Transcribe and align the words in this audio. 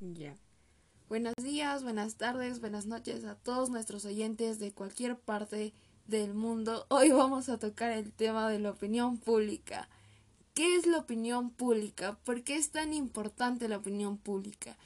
Ya. 0.00 0.36
Buenos 1.08 1.34
días, 1.42 1.82
buenas 1.82 2.14
tardes, 2.14 2.60
buenas 2.60 2.86
noches 2.86 3.24
a 3.24 3.34
todos 3.34 3.68
nuestros 3.68 4.04
oyentes 4.04 4.60
de 4.60 4.70
cualquier 4.70 5.18
parte 5.18 5.72
del 6.06 6.34
mundo. 6.34 6.86
Hoy 6.88 7.10
vamos 7.10 7.48
a 7.48 7.58
tocar 7.58 7.90
el 7.90 8.12
tema 8.12 8.48
de 8.48 8.60
la 8.60 8.70
opinión 8.70 9.18
pública. 9.18 9.88
¿Qué 10.54 10.76
es 10.76 10.86
la 10.86 10.98
opinión 10.98 11.50
pública? 11.50 12.16
¿Por 12.22 12.44
qué 12.44 12.54
es 12.56 12.70
tan 12.70 12.92
importante 12.92 13.68
la 13.68 13.78
opinión 13.78 14.18
pública? 14.18 14.76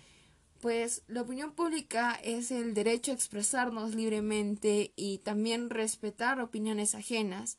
Pues 0.63 1.03
la 1.09 1.21
opinión 1.21 1.53
pública 1.53 2.19
es 2.25 2.51
el 2.51 2.73
derecho 2.73 3.11
a 3.11 3.15
expresarnos 3.15 3.95
libremente 3.95 4.93
y 4.97 5.19
también 5.19 5.69
respetar 5.69 6.41
opiniones 6.41 6.95
ajenas, 6.95 7.59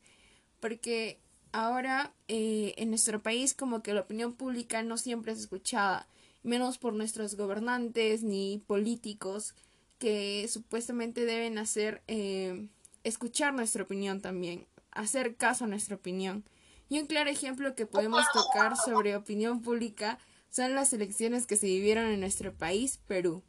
porque 0.59 1.19
ahora 1.51 2.13
eh, 2.27 2.73
en 2.77 2.89
nuestro 2.89 3.21
país 3.21 3.53
como 3.53 3.83
que 3.83 3.93
la 3.93 4.01
opinión 4.01 4.33
pública 4.33 4.81
no 4.81 4.97
siempre 4.97 5.33
es 5.33 5.39
escuchada 5.39 6.07
menos 6.43 6.77
por 6.77 6.93
nuestros 6.93 7.35
gobernantes 7.35 8.23
ni 8.23 8.59
políticos 8.67 9.55
que 9.97 10.47
supuestamente 10.49 11.25
deben 11.25 11.57
hacer 11.57 12.03
eh, 12.07 12.67
escuchar 13.03 13.53
nuestra 13.53 13.83
opinión 13.83 14.21
también, 14.21 14.67
hacer 14.91 15.35
caso 15.37 15.63
a 15.63 15.67
nuestra 15.67 15.95
opinión. 15.95 16.43
Y 16.89 16.99
un 16.99 17.07
claro 17.07 17.29
ejemplo 17.29 17.75
que 17.75 17.85
podemos 17.85 18.25
tocar 18.33 18.75
sobre 18.75 19.15
opinión 19.15 19.61
pública 19.61 20.19
son 20.49 20.75
las 20.75 20.93
elecciones 20.93 21.47
que 21.47 21.55
se 21.55 21.65
vivieron 21.65 22.05
en 22.05 22.19
nuestro 22.19 22.53
país, 22.53 22.99
Perú. 23.07 23.41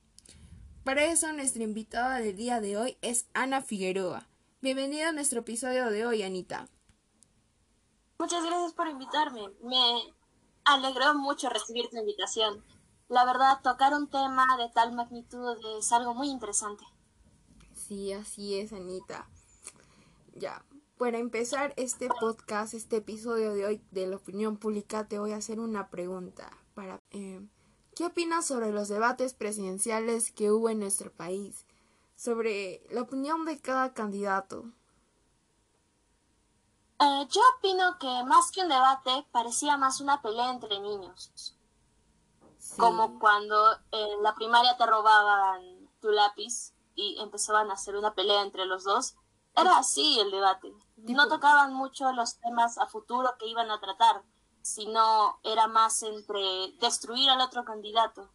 Para 0.84 1.04
eso, 1.04 1.32
nuestra 1.32 1.64
invitada 1.64 2.20
del 2.20 2.36
día 2.36 2.60
de 2.60 2.76
hoy 2.76 2.96
es 3.02 3.26
Ana 3.34 3.60
Figueroa. 3.60 4.28
Bienvenida 4.62 5.08
a 5.08 5.12
nuestro 5.12 5.40
episodio 5.40 5.90
de 5.90 6.06
hoy, 6.06 6.22
Anita. 6.22 6.68
Muchas 8.18 8.44
gracias 8.44 8.72
por 8.72 8.88
invitarme. 8.88 9.40
Me 9.62 10.14
alegró 10.64 11.14
mucho 11.14 11.50
recibir 11.50 11.88
tu 11.90 11.98
invitación 11.98 12.62
la 13.14 13.24
verdad, 13.24 13.60
tocar 13.62 13.94
un 13.94 14.08
tema 14.08 14.44
de 14.58 14.68
tal 14.70 14.92
magnitud 14.92 15.56
es 15.78 15.92
algo 15.92 16.14
muy 16.14 16.28
interesante. 16.28 16.84
Sí, 17.72 18.12
así 18.12 18.58
es, 18.58 18.72
Anita. 18.72 19.28
Ya, 20.34 20.64
para 20.98 21.18
empezar 21.18 21.72
este 21.76 22.08
podcast, 22.08 22.74
este 22.74 22.96
episodio 22.96 23.54
de 23.54 23.66
hoy 23.66 23.82
de 23.92 24.08
la 24.08 24.16
opinión 24.16 24.56
pública, 24.56 25.06
te 25.06 25.20
voy 25.20 25.30
a 25.30 25.36
hacer 25.36 25.60
una 25.60 25.90
pregunta. 25.90 26.50
Para, 26.74 27.00
eh, 27.12 27.40
¿Qué 27.94 28.04
opinas 28.04 28.46
sobre 28.46 28.72
los 28.72 28.88
debates 28.88 29.32
presidenciales 29.32 30.32
que 30.32 30.50
hubo 30.50 30.68
en 30.68 30.80
nuestro 30.80 31.12
país? 31.12 31.66
Sobre 32.16 32.82
la 32.90 33.02
opinión 33.02 33.44
de 33.44 33.60
cada 33.60 33.94
candidato. 33.94 34.64
Eh, 36.98 37.28
yo 37.30 37.40
opino 37.58 37.96
que 38.00 38.24
más 38.24 38.50
que 38.50 38.62
un 38.62 38.68
debate 38.68 39.24
parecía 39.30 39.76
más 39.76 40.00
una 40.00 40.20
pelea 40.20 40.50
entre 40.50 40.80
niños. 40.80 41.56
Como 42.78 43.18
cuando 43.18 43.56
en 43.92 44.22
la 44.22 44.34
primaria 44.34 44.76
te 44.76 44.86
robaban 44.86 45.88
tu 46.00 46.10
lápiz 46.10 46.74
y 46.94 47.18
empezaban 47.20 47.70
a 47.70 47.74
hacer 47.74 47.96
una 47.96 48.14
pelea 48.14 48.42
entre 48.42 48.66
los 48.66 48.84
dos. 48.84 49.16
Era 49.56 49.78
así 49.78 50.18
el 50.20 50.30
debate. 50.30 50.72
No 50.96 51.28
tocaban 51.28 51.72
mucho 51.72 52.12
los 52.12 52.38
temas 52.38 52.78
a 52.78 52.86
futuro 52.86 53.30
que 53.38 53.46
iban 53.46 53.70
a 53.70 53.80
tratar, 53.80 54.22
sino 54.62 55.38
era 55.44 55.68
más 55.68 56.02
entre 56.02 56.72
destruir 56.80 57.30
al 57.30 57.40
otro 57.40 57.64
candidato 57.64 58.30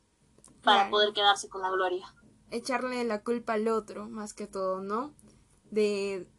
para 0.64 0.90
poder 0.90 1.14
quedarse 1.14 1.50
con 1.50 1.62
la 1.62 1.70
gloria. 1.70 2.14
Echarle 2.52 3.04
la 3.04 3.24
culpa 3.24 3.54
al 3.54 3.68
otro, 3.68 4.08
más 4.08 4.34
que 4.34 4.48
todo, 4.48 4.80
¿no? 4.82 5.14
De 5.72 6.30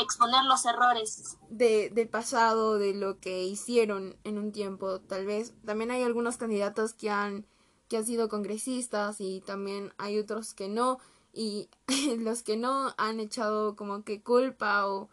exponer 0.00 0.44
los 0.44 0.64
errores 0.66 1.38
de, 1.48 1.90
del 1.90 2.08
pasado, 2.08 2.78
de 2.78 2.94
lo 2.94 3.18
que 3.18 3.44
hicieron 3.44 4.16
en 4.24 4.38
un 4.38 4.52
tiempo, 4.52 5.00
tal 5.00 5.26
vez. 5.26 5.54
También 5.64 5.90
hay 5.90 6.02
algunos 6.02 6.36
candidatos 6.36 6.94
que 6.94 7.10
han, 7.10 7.46
que 7.88 7.96
han 7.96 8.06
sido 8.06 8.28
congresistas 8.28 9.20
y 9.20 9.40
también 9.40 9.92
hay 9.98 10.18
otros 10.18 10.54
que 10.54 10.68
no. 10.68 10.98
Y 11.32 11.68
los 12.18 12.42
que 12.42 12.56
no 12.56 12.94
han 12.96 13.20
echado 13.20 13.76
como 13.76 14.04
que 14.04 14.22
culpa 14.22 14.86
o 14.86 15.08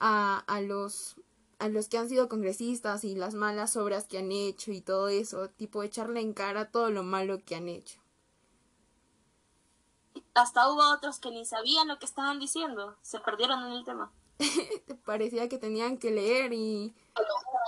a, 0.00 0.38
a 0.46 0.60
los 0.60 1.16
a 1.60 1.68
los 1.68 1.88
que 1.88 1.96
han 1.96 2.08
sido 2.08 2.28
congresistas 2.28 3.04
y 3.04 3.14
las 3.14 3.34
malas 3.34 3.76
obras 3.76 4.04
que 4.04 4.18
han 4.18 4.32
hecho 4.32 4.72
y 4.72 4.80
todo 4.80 5.08
eso, 5.08 5.48
tipo 5.50 5.82
echarle 5.82 6.20
en 6.20 6.34
cara 6.34 6.70
todo 6.70 6.90
lo 6.90 7.04
malo 7.04 7.38
que 7.44 7.54
han 7.54 7.68
hecho 7.68 8.03
hasta 10.34 10.68
hubo 10.70 10.92
otros 10.92 11.20
que 11.20 11.30
ni 11.30 11.44
sabían 11.44 11.88
lo 11.88 11.98
que 11.98 12.06
estaban 12.06 12.38
diciendo, 12.38 12.96
se 13.02 13.20
perdieron 13.20 13.62
en 13.64 13.72
el 13.72 13.84
tema. 13.84 14.12
Parecía 15.04 15.48
que 15.48 15.58
tenían 15.58 15.96
que 15.98 16.10
leer 16.10 16.52
y, 16.52 16.94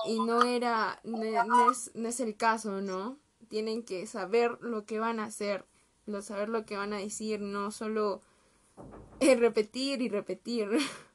y 0.04 0.18
no 0.20 0.42
era, 0.42 1.00
no, 1.04 1.70
es, 1.70 1.92
no 1.94 2.08
es 2.08 2.20
el 2.20 2.36
caso, 2.36 2.80
¿no? 2.80 3.18
Tienen 3.48 3.84
que 3.84 4.06
saber 4.06 4.58
lo 4.60 4.84
que 4.84 4.98
van 4.98 5.20
a 5.20 5.24
hacer, 5.24 5.64
lo, 6.06 6.22
saber 6.22 6.48
lo 6.48 6.66
que 6.66 6.76
van 6.76 6.92
a 6.92 6.98
decir, 6.98 7.40
no 7.40 7.70
solo 7.70 8.20
eh, 9.20 9.36
repetir 9.36 10.02
y 10.02 10.08
repetir. 10.08 10.68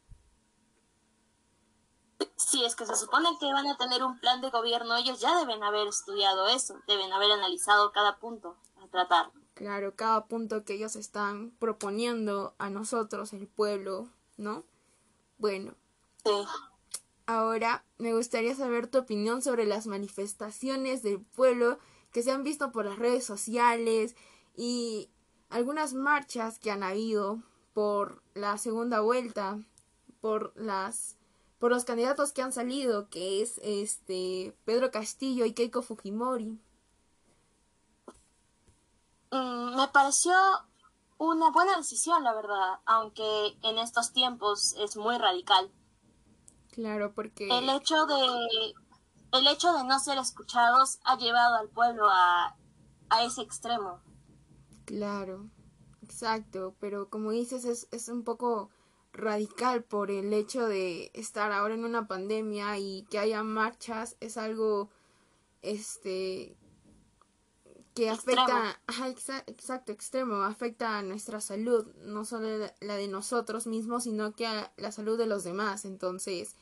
Si 2.35 2.65
es 2.65 2.75
que 2.75 2.85
se 2.85 2.95
supone 2.95 3.29
que 3.39 3.53
van 3.53 3.67
a 3.67 3.77
tener 3.77 4.03
un 4.03 4.19
plan 4.19 4.41
de 4.41 4.49
gobierno, 4.49 4.95
ellos 4.97 5.21
ya 5.21 5.37
deben 5.37 5.63
haber 5.63 5.87
estudiado 5.87 6.47
eso, 6.49 6.75
deben 6.85 7.13
haber 7.13 7.31
analizado 7.31 7.91
cada 7.93 8.17
punto 8.17 8.57
a 8.83 8.87
tratar. 8.87 9.31
Claro, 9.61 9.95
cada 9.95 10.25
punto 10.25 10.65
que 10.65 10.73
ellos 10.73 10.95
están 10.95 11.51
proponiendo 11.59 12.55
a 12.57 12.71
nosotros, 12.71 13.31
el 13.31 13.45
pueblo, 13.47 14.09
¿no? 14.35 14.63
Bueno. 15.37 15.75
Ahora 17.27 17.85
me 17.99 18.15
gustaría 18.15 18.55
saber 18.55 18.87
tu 18.87 18.97
opinión 18.97 19.43
sobre 19.43 19.67
las 19.67 19.85
manifestaciones 19.85 21.03
del 21.03 21.21
pueblo 21.21 21.77
que 22.11 22.23
se 22.23 22.31
han 22.31 22.43
visto 22.43 22.71
por 22.71 22.85
las 22.85 22.97
redes 22.97 23.23
sociales 23.23 24.15
y 24.55 25.11
algunas 25.51 25.93
marchas 25.93 26.57
que 26.57 26.71
han 26.71 26.81
habido 26.81 27.43
por 27.73 28.23
la 28.33 28.57
segunda 28.57 29.01
vuelta, 29.01 29.59
por 30.21 30.53
las 30.55 31.17
por 31.59 31.69
los 31.69 31.85
candidatos 31.85 32.31
que 32.31 32.41
han 32.41 32.51
salido, 32.51 33.09
que 33.09 33.43
es 33.43 33.59
este 33.63 34.55
Pedro 34.65 34.89
Castillo 34.89 35.45
y 35.45 35.53
Keiko 35.53 35.83
Fujimori. 35.83 36.57
Me 39.81 39.87
pareció 39.87 40.33
una 41.17 41.49
buena 41.51 41.77
decisión, 41.77 42.23
la 42.23 42.33
verdad, 42.33 42.79
aunque 42.85 43.57
en 43.63 43.77
estos 43.77 44.13
tiempos 44.13 44.75
es 44.79 44.95
muy 44.95 45.17
radical. 45.17 45.71
Claro, 46.71 47.13
porque 47.13 47.47
el 47.49 47.69
hecho 47.69 48.05
de 48.05 48.73
el 49.33 49.47
hecho 49.47 49.73
de 49.73 49.83
no 49.85 49.99
ser 49.99 50.17
escuchados 50.17 50.99
ha 51.03 51.17
llevado 51.17 51.55
al 51.55 51.69
pueblo 51.69 52.07
a, 52.09 52.55
a 53.09 53.23
ese 53.23 53.41
extremo. 53.41 54.01
Claro, 54.85 55.49
exacto, 56.03 56.75
pero 56.79 57.09
como 57.09 57.31
dices 57.31 57.65
es, 57.65 57.87
es 57.91 58.09
un 58.09 58.23
poco 58.23 58.69
radical 59.13 59.83
por 59.83 60.11
el 60.11 60.31
hecho 60.33 60.67
de 60.67 61.11
estar 61.13 61.51
ahora 61.51 61.73
en 61.73 61.85
una 61.85 62.07
pandemia 62.07 62.77
y 62.77 63.03
que 63.09 63.19
haya 63.19 63.43
marchas 63.43 64.15
es 64.19 64.37
algo 64.37 64.89
este 65.61 66.57
que 67.93 68.09
afecta, 68.09 68.79
exacto, 69.47 69.91
extremo, 69.91 70.43
afecta 70.43 70.97
a 70.97 71.03
nuestra 71.03 71.41
salud, 71.41 71.87
no 71.97 72.23
solo 72.23 72.71
la 72.79 72.95
de 72.95 73.07
nosotros 73.07 73.67
mismos, 73.67 74.03
sino 74.03 74.33
que 74.33 74.47
a 74.47 74.71
la 74.77 74.91
salud 74.91 75.17
de 75.17 75.27
los 75.27 75.43
demás. 75.43 75.83
Entonces, 75.83 76.55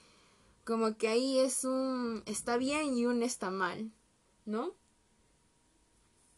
como 0.66 0.98
que 0.98 1.08
ahí 1.08 1.40
es 1.40 1.64
un 1.64 2.24
está 2.26 2.58
bien 2.58 2.96
y 2.96 3.06
un 3.06 3.22
está 3.22 3.52
mal, 3.52 3.92
¿no? 4.46 4.74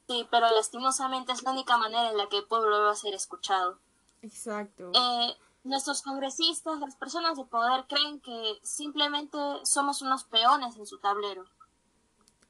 Sí, 0.09 0.27
pero 0.29 0.49
lastimosamente 0.51 1.31
es 1.31 1.43
la 1.43 1.51
única 1.51 1.77
manera 1.77 2.09
en 2.09 2.17
la 2.17 2.27
que 2.27 2.39
el 2.39 2.45
pueblo 2.45 2.81
va 2.81 2.91
a 2.91 2.95
ser 2.95 3.13
escuchado. 3.13 3.79
Exacto. 4.21 4.91
Eh, 4.93 5.37
nuestros 5.63 6.01
congresistas, 6.01 6.79
las 6.79 6.95
personas 6.97 7.37
de 7.37 7.45
poder, 7.45 7.85
creen 7.87 8.19
que 8.19 8.59
simplemente 8.61 9.37
somos 9.63 10.01
unos 10.01 10.25
peones 10.25 10.75
en 10.75 10.85
su 10.85 10.99
tablero 10.99 11.45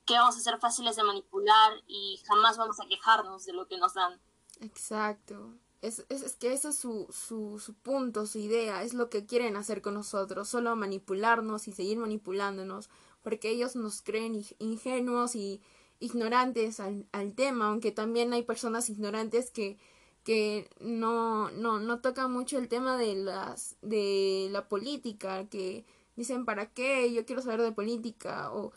que 0.06 0.14
vamos 0.14 0.38
a 0.38 0.40
ser 0.40 0.60
fáciles 0.60 0.96
de 0.96 1.04
manipular 1.04 1.74
y 1.88 2.20
jamás 2.26 2.58
vamos 2.58 2.80
a 2.80 2.88
quejarnos 2.88 3.46
de 3.46 3.54
lo 3.54 3.68
que 3.68 3.78
nos 3.78 3.94
dan. 3.94 4.20
Exacto. 4.60 5.54
Es, 5.82 6.06
es, 6.10 6.36
que 6.36 6.54
ese 6.54 6.70
es 6.70 6.78
su, 6.78 7.08
su, 7.12 7.58
su, 7.60 7.74
punto, 7.74 8.28
su 8.28 8.38
idea, 8.38 8.84
es 8.84 8.94
lo 8.94 9.10
que 9.10 9.26
quieren 9.26 9.56
hacer 9.56 9.82
con 9.82 9.96
nosotros, 9.96 10.48
solo 10.48 10.76
manipularnos 10.76 11.68
y 11.68 11.72
seguir 11.72 11.98
manipulándonos, 11.98 12.90
porque 13.24 13.50
ellos 13.50 13.76
nos 13.76 14.04
creen 14.04 14.46
ingenuos 14.60 15.36
y 15.36 15.60
ignorantes 16.00 16.80
al, 16.80 17.08
al 17.12 17.34
tema, 17.34 17.70
aunque 17.70 17.92
también 17.92 18.32
hay 18.34 18.44
personas 18.44 18.90
ignorantes 18.90 19.50
que, 19.50 19.80
que 20.24 20.70
no, 20.80 21.50
no, 21.52 21.80
no 21.80 22.00
tocan 22.00 22.32
mucho 22.32 22.60
el 22.60 22.68
tema 22.68 22.98
de 22.98 23.16
las, 23.16 23.76
de 23.82 24.50
la 24.52 24.68
política, 24.68 25.48
que 25.48 25.84
dicen 26.16 26.46
para 26.46 26.68
qué, 26.68 27.12
yo 27.12 27.26
quiero 27.26 27.42
saber 27.42 27.62
de 27.62 27.72
política, 27.72 28.52
o 28.54 28.72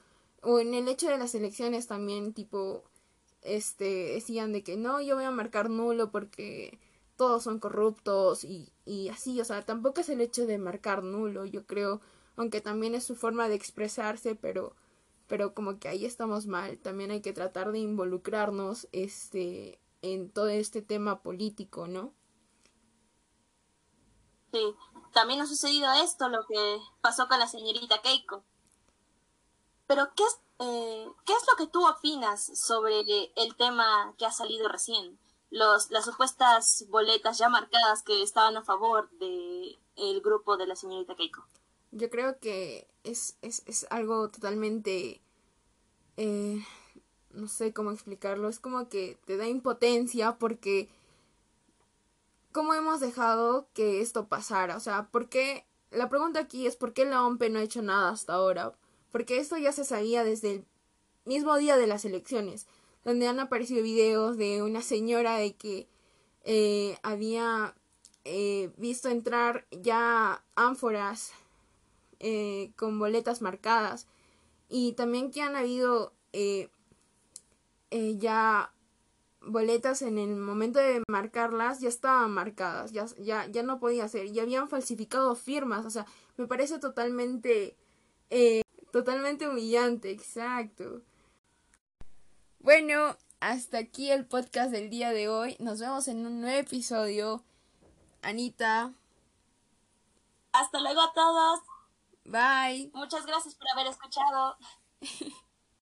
o 0.45 0.61
en 0.61 0.75
el 0.75 0.89
hecho 0.89 1.09
de 1.09 1.19
las 1.19 1.35
elecciones 1.35 1.87
también 1.87 2.33
tipo 2.33 2.85
este 3.43 4.15
decían 4.15 4.53
de 4.53 4.63
que 4.63 4.77
no 4.77 5.01
yo 5.01 5.17
voy 5.17 5.25
a 5.25 5.31
marcar 5.31 5.71
nulo 5.71 6.11
porque 6.11 6.79
todos 7.17 7.45
son 7.45 7.59
corruptos 7.59 8.45
y, 8.45 8.73
y 8.85 9.09
así 9.09 9.41
o 9.41 9.45
sea 9.45 9.63
tampoco 9.63 10.01
es 10.01 10.09
el 10.09 10.21
hecho 10.21 10.47
de 10.47 10.59
marcar 10.59 11.03
nulo 11.03 11.45
yo 11.45 11.67
creo 11.67 12.01
aunque 12.37 12.61
también 12.61 12.95
es 12.95 13.05
su 13.05 13.17
forma 13.17 13.49
de 13.49 13.55
expresarse 13.55 14.35
pero 14.35 14.75
pero 15.27 15.55
como 15.55 15.79
que 15.79 15.89
ahí 15.89 16.05
estamos 16.05 16.47
mal 16.47 16.79
también 16.79 17.11
hay 17.11 17.21
que 17.21 17.33
tratar 17.33 17.73
de 17.73 17.79
involucrarnos 17.79 18.89
este 18.93 19.79
en 20.05 20.31
todo 20.31 20.49
este 20.49 20.83
tema 20.83 21.23
político, 21.23 21.87
¿no? 21.87 22.13
Sí, 24.53 24.77
también 25.15 25.41
ha 25.41 25.47
sucedido 25.47 25.91
esto, 25.95 26.29
lo 26.29 26.47
que 26.47 26.79
pasó 27.01 27.27
con 27.27 27.39
la 27.39 27.49
señorita 27.49 28.03
Keiko. 28.03 28.45
Pero, 29.87 30.09
¿qué 30.17 30.23
es, 30.23 30.41
eh, 30.61 31.07
¿qué 31.27 31.33
es 31.33 31.47
lo 31.51 31.57
que 31.57 31.71
tú 31.71 31.87
opinas 31.87 32.45
sobre 32.59 33.01
el 33.37 33.57
tema 33.57 34.15
que 34.19 34.27
ha 34.27 34.33
salido 34.33 34.69
recién? 34.69 35.19
Los, 35.51 35.91
las 35.91 36.05
supuestas 36.05 36.85
boletas 36.89 37.39
ya 37.39 37.49
marcadas 37.49 38.03
que 38.03 38.23
estaban 38.23 38.57
a 38.57 38.65
favor 38.65 39.11
del 39.19 39.79
el 39.97 40.21
grupo 40.21 40.57
de 40.57 40.67
la 40.67 40.77
señorita 40.77 41.15
Keiko. 41.15 41.45
Yo 41.93 42.11
creo 42.11 42.39
que 42.41 42.89
es, 43.05 43.37
es, 43.43 43.63
es 43.67 43.87
algo 43.91 44.31
totalmente... 44.31 45.21
Eh, 46.17 46.65
no 47.31 47.49
sé 47.49 47.73
cómo 47.73 47.91
explicarlo. 47.91 48.49
Es 48.49 48.59
como 48.59 48.89
que 48.89 49.19
te 49.27 49.37
da 49.37 49.47
impotencia 49.47 50.39
porque... 50.39 50.89
¿Cómo 52.53 52.75
hemos 52.75 53.01
dejado 53.01 53.67
que 53.75 54.01
esto 54.01 54.29
pasara? 54.29 54.77
O 54.77 54.81
sea, 54.81 55.09
¿por 55.11 55.29
qué? 55.29 55.67
La 55.91 56.09
pregunta 56.09 56.39
aquí 56.39 56.69
es 56.69 56.77
¿por 56.77 56.93
qué 56.93 57.05
la 57.05 57.25
OMP 57.25 57.43
no 57.51 57.59
ha 57.59 57.63
hecho 57.63 57.83
nada 57.83 58.11
hasta 58.11 58.35
ahora? 58.35 58.73
Porque 59.15 59.39
esto 59.39 59.57
ya 59.57 59.71
se 59.71 59.85
sabía 59.85 60.25
desde 60.25 60.51
el 60.55 60.65
mismo 61.25 61.57
día 61.57 61.77
de 61.77 61.87
las 61.87 62.05
elecciones, 62.05 62.67
donde 63.05 63.29
han 63.29 63.39
aparecido 63.39 63.81
videos 63.81 64.37
de 64.37 64.61
una 64.61 64.83
señora 64.83 65.37
de 65.37 65.55
que 65.55 65.87
eh, 66.43 66.99
había 67.05 67.77
eh, 68.25 68.73
visto 68.77 69.09
entrar 69.09 69.69
ya 69.71 70.45
ánforas 70.57 71.31
eh, 72.19 72.73
con 72.75 72.99
boletas 72.99 73.41
marcadas 73.41 74.09
y 74.69 74.95
también 74.95 75.31
que 75.31 75.43
han 75.43 75.55
habido 75.55 76.13
eh, 76.33 76.69
eh, 77.93 78.17
ya 78.19 78.75
boletas 79.41 80.03
en 80.03 80.19
el 80.19 80.35
momento 80.35 80.81
de 80.81 81.05
marcarlas 81.09 81.79
ya 81.79 81.89
estaban 81.89 82.33
marcadas, 82.33 82.91
ya, 82.91 83.07
ya, 83.21 83.47
ya 83.47 83.63
no 83.63 83.79
podía 83.79 84.09
ser, 84.09 84.27
y 84.27 84.41
habían 84.41 84.69
falsificado 84.69 85.37
firmas, 85.37 85.87
o 85.87 85.91
sea, 85.91 86.05
me 86.37 86.49
parece 86.49 86.81
totalmente, 86.81 87.77
totalmente 88.95 89.49
humillante, 89.49 90.13
exacto. 90.13 91.03
Bueno, 92.61 93.17
hasta 93.41 93.79
aquí 93.79 94.13
el 94.13 94.25
podcast 94.25 94.71
del 94.71 94.89
día 94.89 95.11
de 95.11 95.29
hoy, 95.29 95.57
nos 95.59 95.81
vemos 95.81 96.07
en 96.07 96.25
un 96.25 96.41
nuevo 96.41 96.61
episodio. 96.61 97.43
Anita. 98.23 98.93
Hasta 100.53 100.79
luego 100.79 101.01
a 101.01 101.13
todos. 101.13 101.61
Bye. 102.25 102.93
Muchas 102.95 103.27
gracias 103.27 103.57
por 103.57 103.67
haber 103.73 103.89
escuchado. 103.89 104.59